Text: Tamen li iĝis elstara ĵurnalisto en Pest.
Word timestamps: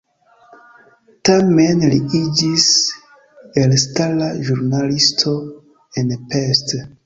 Tamen 1.29 1.83
li 1.91 1.99
iĝis 2.21 2.67
elstara 3.65 4.33
ĵurnalisto 4.49 5.39
en 6.05 6.15
Pest. 6.35 6.79